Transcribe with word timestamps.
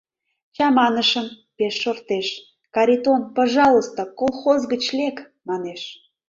Чаманышым... 0.55 1.27
пеш 1.57 1.73
шортеш: 1.81 2.27
«Каритон, 2.75 3.21
пожалуйста, 3.35 4.01
колхоз 4.19 4.61
гыч 4.71 4.83
лек»,— 4.97 5.17
манеш... 5.49 5.81